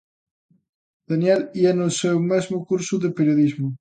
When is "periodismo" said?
3.17-3.69